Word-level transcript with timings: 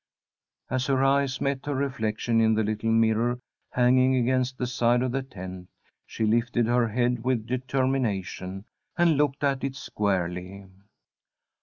As 0.71 0.87
her 0.87 1.03
eyes 1.03 1.39
met 1.39 1.67
her 1.67 1.75
reflection 1.75 2.41
in 2.41 2.55
the 2.55 2.63
little 2.63 2.89
mirror 2.89 3.37
hanging 3.69 4.15
against 4.15 4.57
the 4.57 4.65
side 4.65 5.03
of 5.03 5.11
the 5.11 5.21
tent, 5.21 5.67
she 6.07 6.25
lifted 6.25 6.65
her 6.65 6.87
head 6.87 7.23
with 7.23 7.45
determination, 7.45 8.65
and 8.97 9.15
looked 9.15 9.43
at 9.43 9.63
it 9.63 9.75
squarely. 9.75 10.65